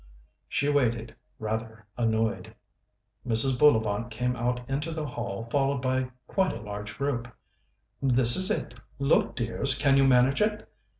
She 0.49 0.67
waited, 0.67 1.15
rather 1.37 1.85
annoyed. 1.95 2.55
Mrs. 3.23 3.59
Bullivant 3.59 4.09
came 4.09 4.35
out 4.35 4.67
into 4.67 4.91
the 4.91 5.05
hall, 5.05 5.47
followed 5.51 5.83
by 5.83 6.09
quite 6.25 6.53
a 6.53 6.59
large 6.59 6.97
group. 6.97 7.27
"This 8.01 8.35
is 8.35 8.49
it. 8.49 8.73
Look, 8.97 9.35
dears, 9.35 9.77
can 9.77 9.97
you 9.97 10.07
manage 10.07 10.41
it? 10.41 10.67